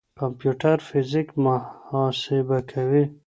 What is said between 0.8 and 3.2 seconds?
فزيک محاسبه کوي.